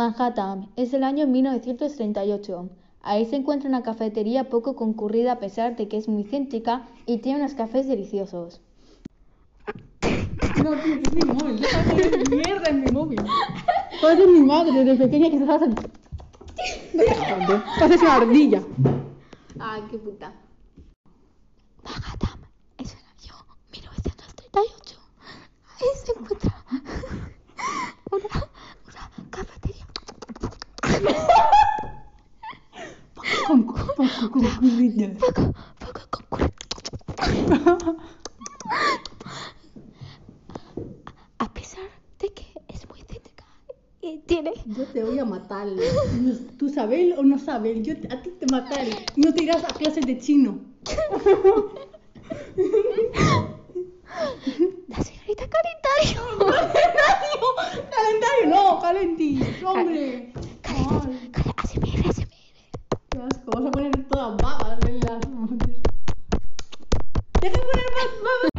Manhattan, 0.00 0.70
es 0.76 0.94
el 0.94 1.04
año 1.04 1.26
1938. 1.26 2.70
Ahí 3.02 3.26
se 3.26 3.36
encuentra 3.36 3.68
una 3.68 3.82
cafetería 3.82 4.48
poco 4.48 4.74
concurrida 4.74 5.32
a 5.32 5.38
pesar 5.38 5.76
de 5.76 5.88
que 5.88 5.98
es 5.98 6.08
muy 6.08 6.24
céntrica 6.24 6.88
y 7.04 7.18
tiene 7.18 7.40
unos 7.40 7.52
cafés 7.52 7.86
deliciosos. 7.86 8.62
No, 10.64 10.70
tío, 10.82 10.94
es 10.94 11.12
mi 11.12 11.34
móvil. 11.34 11.60
Déjame 11.60 12.24
mierda 12.34 12.70
en 12.70 12.80
mi 12.82 12.90
móvil. 12.90 13.20
Parece 14.00 14.26
mi 14.26 14.40
madre 14.40 14.72
desde 14.84 15.04
pequeña 15.04 15.30
que 15.30 15.38
se 15.38 15.52
hace. 15.52 15.66
Haces 17.84 18.00
una 18.00 18.16
ardilla. 18.16 18.62
Ay, 19.58 19.82
qué 19.90 19.98
puta. 19.98 20.32
Manhattan 21.84 22.40
es 22.78 22.94
el 22.94 23.00
año 23.00 23.34
1938. 23.70 24.98
Ahí 25.76 25.88
se 26.02 26.12
encuentra 26.12 26.64
una, 28.10 28.50
una 28.88 29.30
cafetería. 29.30 29.86
Poco, 35.78 36.04
poco. 36.20 36.38
A 41.38 41.52
pesar 41.52 41.84
de 42.20 42.32
que 42.32 42.44
es 42.68 42.88
muy 42.88 43.00
céntrica 43.00 43.44
y 44.00 44.18
tiene 44.18 44.52
Yo 44.66 44.84
te 44.86 45.02
voy 45.02 45.18
a 45.18 45.24
matar. 45.24 45.68
¿Tú 46.58 46.68
sabes 46.68 47.18
o 47.18 47.22
no 47.22 47.38
sabes? 47.38 47.82
Yo 47.82 47.94
a 48.10 48.22
ti 48.22 48.30
te 48.38 48.46
mataré. 48.46 48.92
No 49.16 49.34
te 49.34 49.42
irás 49.42 49.64
a 49.64 49.74
clases 49.74 50.06
de 50.06 50.18
chino. 50.18 50.60
la 54.88 55.02
señorita 55.02 55.48
calendario. 55.48 56.22
Calendario, 57.90 58.46
no, 58.48 58.80
calentis, 58.80 59.62
hombre. 59.64 60.32
Ay, 60.90 61.28
Cale- 61.32 61.54
ASMR, 61.56 62.08
ASMR. 62.08 62.28
qué 63.10 63.18
asco. 63.18 63.50
Vamos 63.52 63.68
a 63.68 63.70
poner 63.72 64.04
todas 64.08 64.36
babas 64.42 64.78
en 64.88 65.00
las 65.00 65.28
montes. 65.30 65.76
Deja 67.40 67.54
de 67.56 67.62
poner 67.62 67.86
más 67.96 68.10
babas. 68.24 68.50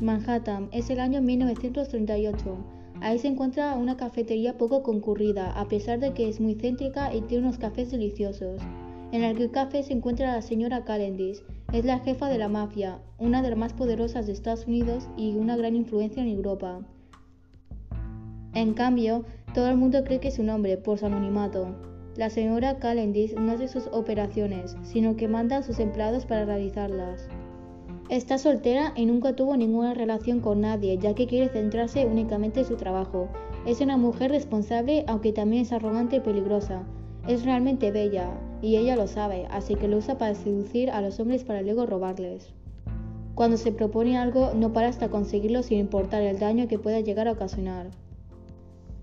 Manhattan, 0.00 0.68
es 0.72 0.90
el 0.90 1.00
año 1.00 1.20
1938. 1.22 2.56
Ahí 3.00 3.18
se 3.18 3.28
encuentra 3.28 3.74
una 3.76 3.96
cafetería 3.96 4.56
poco 4.56 4.82
concurrida, 4.82 5.52
a 5.58 5.66
pesar 5.68 5.98
de 6.00 6.12
que 6.14 6.28
es 6.28 6.40
muy 6.40 6.54
céntrica 6.54 7.14
y 7.14 7.20
tiene 7.22 7.44
unos 7.46 7.58
cafés 7.58 7.90
deliciosos. 7.90 8.62
En 9.12 9.22
el 9.22 9.50
café 9.50 9.82
se 9.82 9.92
encuentra 9.92 10.32
la 10.32 10.42
señora 10.42 10.84
Calendish, 10.84 11.42
es 11.72 11.84
la 11.84 11.98
jefa 12.00 12.28
de 12.28 12.38
la 12.38 12.48
mafia, 12.48 12.98
una 13.18 13.42
de 13.42 13.50
las 13.50 13.58
más 13.58 13.72
poderosas 13.72 14.26
de 14.26 14.32
Estados 14.32 14.66
Unidos 14.66 15.08
y 15.16 15.34
una 15.36 15.56
gran 15.56 15.76
influencia 15.76 16.22
en 16.22 16.28
Europa. 16.28 16.80
En 18.56 18.72
cambio, 18.72 19.26
todo 19.52 19.68
el 19.68 19.76
mundo 19.76 20.02
cree 20.02 20.18
que 20.18 20.28
es 20.28 20.36
su 20.36 20.42
nombre 20.42 20.78
por 20.78 20.96
su 20.96 21.04
anonimato. 21.04 21.76
La 22.16 22.30
señora 22.30 22.78
Calendish 22.78 23.34
no 23.34 23.52
hace 23.52 23.68
sus 23.68 23.86
operaciones, 23.88 24.78
sino 24.82 25.14
que 25.14 25.28
manda 25.28 25.58
a 25.58 25.62
sus 25.62 25.78
empleados 25.78 26.24
para 26.24 26.46
realizarlas. 26.46 27.28
Está 28.08 28.38
soltera 28.38 28.94
y 28.96 29.04
nunca 29.04 29.36
tuvo 29.36 29.58
ninguna 29.58 29.92
relación 29.92 30.40
con 30.40 30.62
nadie, 30.62 30.96
ya 30.96 31.14
que 31.14 31.26
quiere 31.26 31.50
centrarse 31.50 32.06
únicamente 32.06 32.60
en 32.60 32.66
su 32.66 32.76
trabajo. 32.76 33.28
Es 33.66 33.82
una 33.82 33.98
mujer 33.98 34.30
responsable, 34.30 35.04
aunque 35.06 35.34
también 35.34 35.60
es 35.60 35.72
arrogante 35.72 36.16
y 36.16 36.20
peligrosa. 36.20 36.82
Es 37.28 37.44
realmente 37.44 37.90
bella, 37.90 38.30
y 38.62 38.76
ella 38.76 38.96
lo 38.96 39.06
sabe, 39.06 39.46
así 39.50 39.74
que 39.74 39.86
lo 39.86 39.98
usa 39.98 40.16
para 40.16 40.34
seducir 40.34 40.90
a 40.90 41.02
los 41.02 41.20
hombres 41.20 41.44
para 41.44 41.60
luego 41.60 41.84
robarles. 41.84 42.54
Cuando 43.34 43.58
se 43.58 43.72
propone 43.72 44.16
algo, 44.16 44.52
no 44.54 44.72
para 44.72 44.88
hasta 44.88 45.10
conseguirlo 45.10 45.62
sin 45.62 45.78
importar 45.78 46.22
el 46.22 46.38
daño 46.38 46.68
que 46.68 46.78
pueda 46.78 47.00
llegar 47.00 47.28
a 47.28 47.32
ocasionar. 47.32 47.90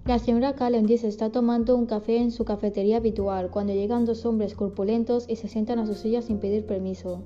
La 0.05 0.19
señora 0.19 0.51
Calendish 0.51 1.05
está 1.05 1.29
tomando 1.29 1.77
un 1.77 1.85
café 1.85 2.17
en 2.17 2.31
su 2.31 2.43
cafetería 2.43 2.97
habitual 2.97 3.49
cuando 3.49 3.71
llegan 3.71 4.03
dos 4.03 4.25
hombres 4.25 4.53
corpulentos 4.53 5.25
y 5.29 5.37
se 5.37 5.47
sientan 5.47 5.79
a 5.79 5.85
su 5.85 5.93
silla 5.93 6.21
sin 6.21 6.39
pedir 6.39 6.65
permiso. 6.65 7.21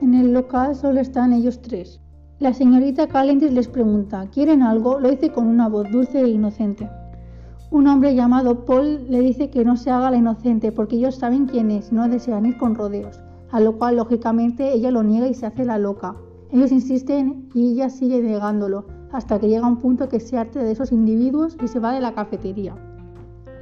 En 0.00 0.14
el 0.14 0.32
local 0.32 0.76
solo 0.76 1.00
están 1.00 1.32
ellos 1.32 1.60
tres. 1.60 2.00
La 2.38 2.54
señorita 2.54 3.08
Calendish 3.08 3.50
les 3.50 3.66
pregunta, 3.66 4.28
¿quieren 4.32 4.62
algo? 4.62 5.00
Lo 5.00 5.10
dice 5.10 5.32
con 5.32 5.48
una 5.48 5.68
voz 5.68 5.90
dulce 5.90 6.20
e 6.20 6.28
inocente. 6.28 6.88
Un 7.72 7.88
hombre 7.88 8.14
llamado 8.14 8.64
Paul 8.64 9.10
le 9.10 9.18
dice 9.18 9.50
que 9.50 9.64
no 9.64 9.76
se 9.76 9.90
haga 9.90 10.12
la 10.12 10.18
inocente 10.18 10.70
porque 10.70 10.94
ellos 10.94 11.16
saben 11.16 11.46
quién 11.46 11.72
es 11.72 11.90
no 11.90 12.08
desean 12.08 12.46
ir 12.46 12.56
con 12.58 12.76
rodeos, 12.76 13.18
a 13.50 13.58
lo 13.58 13.76
cual 13.76 13.96
lógicamente 13.96 14.72
ella 14.72 14.92
lo 14.92 15.02
niega 15.02 15.26
y 15.26 15.34
se 15.34 15.46
hace 15.46 15.64
la 15.64 15.78
loca. 15.78 16.14
Ellos 16.52 16.70
insisten 16.70 17.48
y 17.54 17.72
ella 17.72 17.90
sigue 17.90 18.22
negándolo, 18.22 18.86
hasta 19.12 19.38
que 19.38 19.48
llega 19.48 19.66
un 19.66 19.78
punto 19.78 20.08
que 20.08 20.20
se 20.20 20.36
arte 20.36 20.58
de 20.58 20.72
esos 20.72 20.92
individuos 20.92 21.56
y 21.62 21.68
se 21.68 21.80
va 21.80 21.92
de 21.92 22.00
la 22.00 22.14
cafetería. 22.14 22.76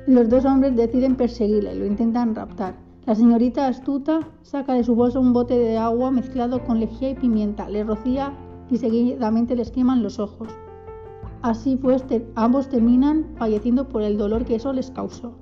Los 0.07 0.29
dos 0.29 0.45
hombres 0.45 0.77
deciden 0.77 1.17
perseguirle, 1.17 1.75
lo 1.75 1.87
intentan 1.87 2.34
raptar. 2.34 2.75
La 3.07 3.15
señorita 3.15 3.67
astuta 3.67 4.21
saca 4.43 4.75
de 4.75 4.84
su 4.84 4.95
bolsa 4.95 5.21
un 5.21 5.33
bote 5.33 5.59
de 5.59 5.79
agua 5.79 6.11
mezclado 6.11 6.65
con 6.65 6.81
lejía 6.81 7.11
y 7.11 7.15
pimienta, 7.15 7.69
le 7.69 7.84
rocía 7.84 8.33
y 8.71 8.79
seguidamente 8.79 9.55
les 9.55 9.71
queman 9.71 10.03
los 10.03 10.19
ojos. 10.19 10.49
Así 11.43 11.77
pues, 11.77 12.05
ambos 12.34 12.69
terminan 12.69 13.27
falleciendo 13.37 13.89
por 13.89 14.03
el 14.03 14.19
dolor 14.19 14.45
que 14.45 14.57
eso 14.57 14.73
les 14.73 14.91
causó. 14.91 15.34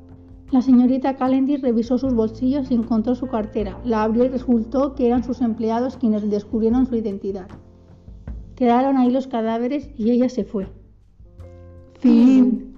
La 0.51 0.61
señorita 0.61 1.17
Calendish 1.17 1.63
revisó 1.63 1.97
sus 1.97 2.15
bolsillos 2.15 2.71
y 2.71 2.75
encontró 2.75 3.15
su 3.15 3.27
cartera. 3.27 3.79
La 3.85 4.03
abrió 4.03 4.25
y 4.25 4.29
resultó 4.29 4.95
que 4.95 5.07
eran 5.07 5.25
sus 5.25 5.41
empleados 5.41 5.97
quienes 5.97 6.31
descubrieron 6.31 6.87
su 6.87 6.97
identidad. 6.97 7.49
Quedaron 8.57 8.97
ahí 8.97 9.11
los 9.11 9.27
cadáveres 9.27 9.91
y 9.97 10.11
ella 10.11 10.29
se 10.29 10.45
fue. 10.45 10.67
Fin. 12.01 12.75